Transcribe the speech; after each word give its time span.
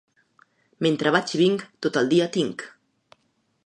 Mentre 0.85 1.13
vaig 1.17 1.35
i 1.37 1.41
vinc, 1.43 1.67
tot 1.87 2.03
el 2.03 2.13
dia 2.15 2.29
tinc. 2.39 2.69